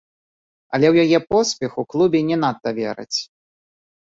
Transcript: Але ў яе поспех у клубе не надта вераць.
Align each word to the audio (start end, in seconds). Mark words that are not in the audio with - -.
Але 0.77 0.87
ў 0.93 1.05
яе 1.05 1.19
поспех 1.33 1.71
у 1.83 1.85
клубе 1.93 2.19
не 2.31 2.37
надта 2.45 2.69
вераць. 2.79 3.19